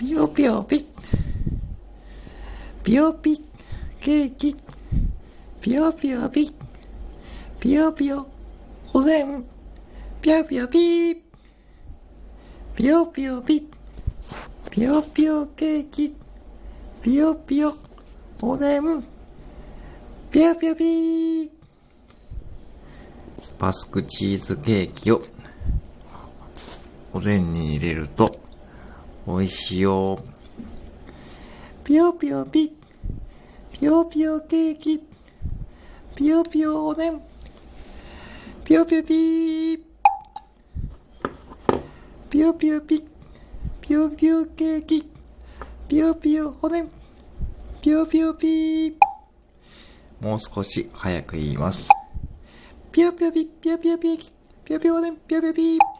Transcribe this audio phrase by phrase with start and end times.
[0.00, 0.82] ピヨピヨピ。
[2.82, 3.38] ピヨピ
[4.00, 4.56] ケーキ。
[5.60, 6.50] ピヨピヨピ。
[7.60, 8.26] ピヨピヨ
[8.94, 9.44] おでん。
[10.22, 11.16] ピヨピヨピ
[12.74, 13.68] ピヨピヨピ。
[14.70, 16.16] ピヨピヨケーキ。
[17.02, 17.74] ピヨピヨ
[18.42, 19.04] おでん。
[20.32, 21.50] ピヨピヨピ
[23.58, 25.20] バスクチーズケーキを
[27.12, 28.49] おでんに入れると。
[29.30, 30.18] 美味しいよ。
[31.84, 32.72] ぴよぴよぴ、
[33.72, 35.00] ぴよぴよケーキ、
[36.16, 37.22] ぴよぴよおでん、
[38.64, 39.78] ぴよぴよぴ
[42.28, 43.04] ぴよぴよぴ、
[43.80, 45.10] ぴよぴよケーキ、
[45.88, 46.90] ぴよぴよおでん、
[47.80, 48.96] ぴよぴよぴ
[50.20, 51.88] もう少し早く言います。
[52.90, 54.18] ぴよぴよぴ、ぴよぴよぴ、
[54.64, 55.99] ぴよぴよおでん、ぴよぴよぴ